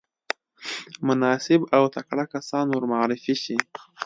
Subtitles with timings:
[1.07, 3.57] مناسب او تکړه کسان ورمعرفي شي.